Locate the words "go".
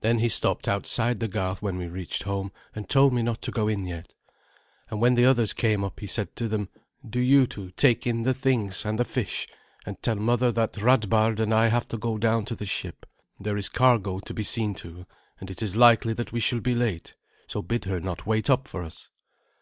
3.50-3.68, 11.98-12.16